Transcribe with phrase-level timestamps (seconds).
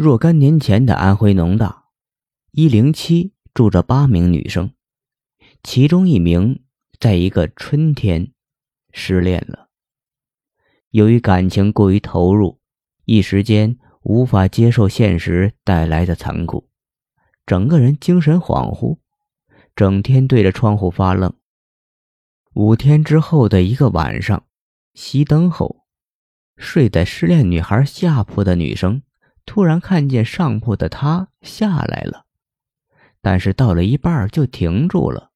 [0.00, 1.86] 若干年前的安徽农大，
[2.52, 4.70] 一零七住着八名女生，
[5.64, 6.62] 其中一名
[7.00, 8.30] 在一个春天
[8.92, 9.70] 失恋了。
[10.90, 12.60] 由于感情过于投入，
[13.06, 16.68] 一时间无法接受现实带来的残酷，
[17.44, 18.98] 整个人精神恍惚，
[19.74, 21.34] 整天对着窗户发愣。
[22.54, 24.46] 五天之后的一个晚上，
[24.94, 25.84] 熄灯后，
[26.56, 29.02] 睡在失恋女孩下铺的女生。
[29.48, 32.26] 突然看见上铺的他下来了，
[33.22, 35.32] 但是到了一半就停住了。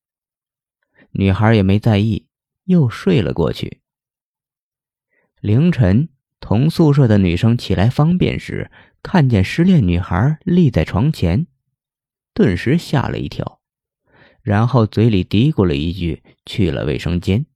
[1.13, 2.29] 女孩也没在意，
[2.65, 3.81] 又睡了过去。
[5.41, 8.71] 凌晨，同宿舍的女生起来方便时，
[9.03, 11.47] 看见失恋女孩立在床前，
[12.35, 13.63] 顿时吓了一跳，
[14.43, 17.47] 然后嘴里嘀咕了一句：“去了卫生间。”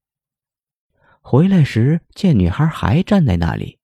[1.21, 3.79] 回来时见女孩还站在那里。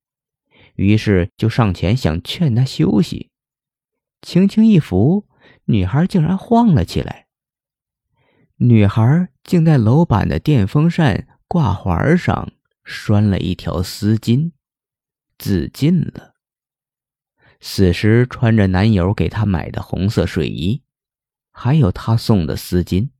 [0.74, 3.30] 于是就上前想劝她休息，
[4.20, 5.26] 轻轻一扶，
[5.66, 7.26] 女孩竟然晃了起来。
[8.56, 12.52] 女孩竟在楼板的电风扇挂环上
[12.84, 14.52] 拴了一条丝巾，
[15.38, 16.34] 自尽了。
[17.60, 20.82] 死时穿着男友给她买的红色睡衣，
[21.52, 23.10] 还有他送的丝巾，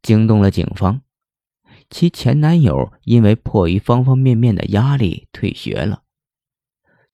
[0.00, 1.02] 惊动了警方。
[1.90, 6.02] 其前男友因为迫于方方面面的压力退学了。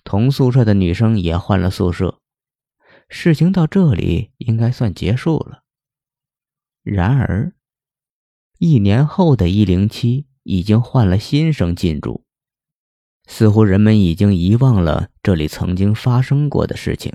[0.05, 2.21] 同宿舍的女生也换了宿舍，
[3.09, 5.63] 事情到这里应该算结束了。
[6.83, 7.55] 然而，
[8.59, 12.25] 一年后的一零七已经换了新生进驻，
[13.27, 17.15] 似乎人们已经遗忘了这里曾经发生过的事情。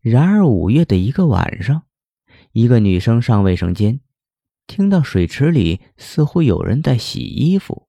[0.00, 1.84] 然而五月的一个晚上，
[2.52, 4.00] 一个女生上卫生间，
[4.66, 7.88] 听到水池里似乎有人在洗衣服。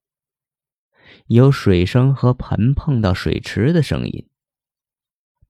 [1.27, 4.27] 有水声和盆碰到水池的声音。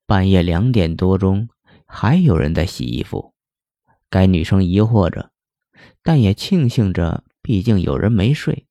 [0.05, 1.49] 半夜两点多钟，
[1.85, 3.33] 还有人在洗衣服。
[4.09, 5.31] 该女生疑惑着，
[6.01, 8.67] 但也庆幸着，毕竟有人没睡，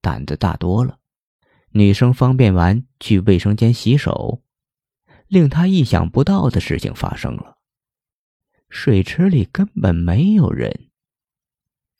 [0.00, 0.98] 胆子大多了。
[1.70, 4.40] 女生方便完去卫生间洗手，
[5.26, 7.56] 令她意想不到的事情发生了：
[8.68, 10.90] 水池里根本没有人。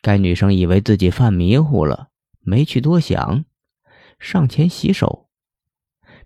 [0.01, 2.11] 该女生以为自己犯迷糊了，
[2.43, 3.45] 没去多想。
[4.19, 5.29] 上前洗手，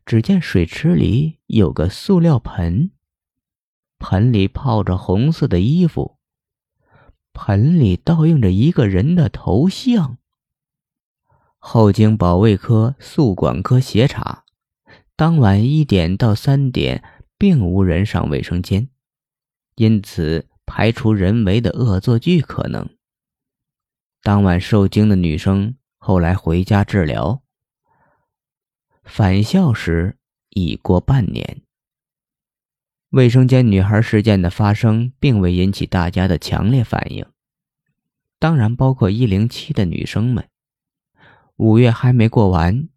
[0.06, 2.92] 只见水池里有个塑料盆，
[3.98, 6.18] 盆里泡着红色的衣服，
[7.32, 10.18] 盆里倒映着一个人的头像。
[11.58, 14.44] 后经保卫科、宿管科协查，
[15.14, 17.04] 当晚一点到三点
[17.36, 18.88] 并无人上卫生间，
[19.74, 22.88] 因此排除人为的恶作剧可能。
[24.22, 27.42] 当晚受惊的女生后来回家治疗。
[29.10, 30.16] 返校时
[30.50, 31.62] 已过半年。
[33.08, 37.26] 卫生间女孩事件的发生，并未引起大家的强烈反应，
[38.38, 40.48] 当然包括一零七的女生们。
[41.56, 42.88] 五月还没过完，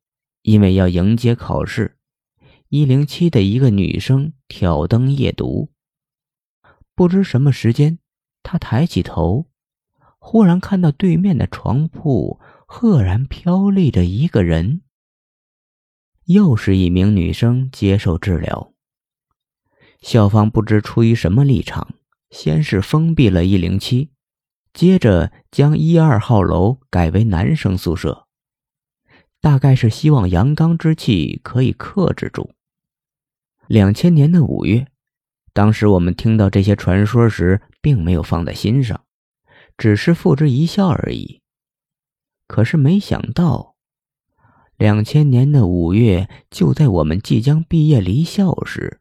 [0.44, 1.98] 因为要迎接考试，
[2.70, 5.72] 一零七的一个女生挑灯夜读。
[6.94, 7.98] 不知什么时间，
[8.44, 9.48] 她抬起头，
[10.20, 14.82] 忽然看到对面的床铺赫然飘立着一个人。
[16.26, 18.74] 又是一名女生接受治疗。
[20.02, 21.96] 校方不知出于什么立场，
[22.30, 24.10] 先是封闭了一零七，
[24.74, 28.28] 接着将一二号楼改为男生宿舍，
[29.42, 32.52] 大概是希望阳刚之气可以克制住。
[33.68, 34.88] 两千年的五月，
[35.54, 39.04] 当时我们听到这些传说时，并没有放在心上，
[39.78, 41.42] 只是付之一笑而已。
[42.48, 43.73] 可是没想到。
[44.84, 49.00] 两千年的五月，就在我们即将毕业离校时，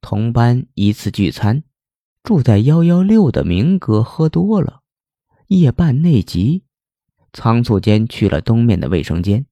[0.00, 1.62] 同班一次聚餐，
[2.24, 4.80] 住在幺幺六的明哥喝多了，
[5.46, 6.64] 夜半内急，
[7.32, 9.46] 仓促间去了东面的卫生间。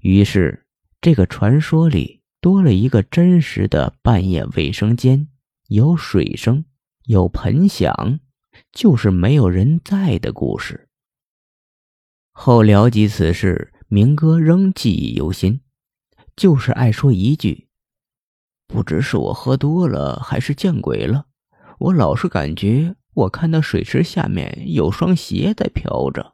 [0.00, 0.64] 于是，
[1.02, 5.28] 这个传说里多了一个真实的半夜卫生间，
[5.68, 6.64] 有水声，
[7.04, 8.20] 有盆响，
[8.72, 10.88] 就是没有人在的故事。
[12.32, 13.71] 后聊及此事。
[13.94, 15.60] 明哥仍记忆犹新，
[16.34, 17.68] 就是爱说一句
[18.66, 21.26] ：“不知是我喝多了，还是见鬼了。
[21.78, 26.31] 我老是感觉我看到水池下面有双鞋在飘着。”